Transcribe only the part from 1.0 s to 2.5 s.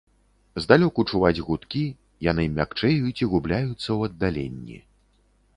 чуваць гудкі, яны